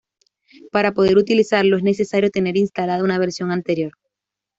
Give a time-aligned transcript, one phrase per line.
[0.71, 3.91] Para poder utilizarlo es necesario tener instalada una versión anterior.